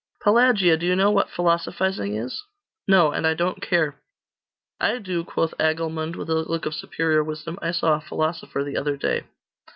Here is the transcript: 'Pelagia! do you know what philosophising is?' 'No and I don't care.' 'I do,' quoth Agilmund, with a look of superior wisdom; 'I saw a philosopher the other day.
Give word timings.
'Pelagia! 0.23 0.77
do 0.77 0.87
you 0.87 0.95
know 0.95 1.11
what 1.11 1.29
philosophising 1.29 2.15
is?' 2.15 2.43
'No 2.87 3.11
and 3.11 3.27
I 3.27 3.35
don't 3.35 3.61
care.' 3.61 4.01
'I 4.79 4.97
do,' 4.97 5.23
quoth 5.23 5.53
Agilmund, 5.59 6.15
with 6.15 6.27
a 6.31 6.41
look 6.41 6.65
of 6.65 6.73
superior 6.73 7.23
wisdom; 7.23 7.59
'I 7.61 7.69
saw 7.69 7.93
a 7.93 8.01
philosopher 8.01 8.63
the 8.63 8.77
other 8.77 8.97
day. 8.97 9.25